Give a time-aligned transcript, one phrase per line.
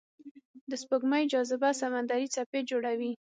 [0.69, 3.11] د سپوږمۍ جاذبه سمندري څپې جوړوي.